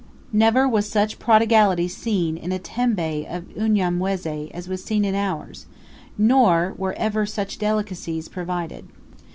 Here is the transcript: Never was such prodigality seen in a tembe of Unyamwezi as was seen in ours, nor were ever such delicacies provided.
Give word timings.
Never 0.33 0.67
was 0.67 0.89
such 0.89 1.19
prodigality 1.19 1.87
seen 1.87 2.35
in 2.35 2.51
a 2.51 2.57
tembe 2.57 3.23
of 3.29 3.55
Unyamwezi 3.55 4.49
as 4.51 4.67
was 4.67 4.83
seen 4.83 5.05
in 5.05 5.13
ours, 5.13 5.67
nor 6.17 6.73
were 6.75 6.93
ever 6.93 7.27
such 7.27 7.59
delicacies 7.59 8.27
provided. 8.27 8.87